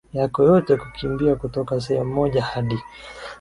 yako 0.13 0.43
yote 0.43 0.77
kukimbia 0.77 1.35
kutoka 1.35 1.81
sehemu 1.81 2.13
moja 2.13 2.41
hadi 2.43 2.79